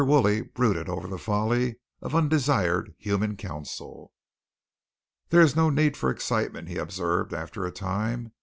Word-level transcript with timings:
Woolley 0.03 0.41
brooded 0.41 0.89
over 0.89 1.07
the 1.07 1.19
folly 1.19 1.75
of 2.01 2.15
undesired 2.15 2.95
human 2.97 3.37
counsel. 3.37 4.11
"There 5.29 5.41
is 5.41 5.55
no 5.55 5.69
need 5.69 5.95
for 5.95 6.09
excitement," 6.09 6.69
he 6.69 6.77
observed 6.77 7.35
after 7.35 7.67
a 7.67 7.71
time. 7.71 8.31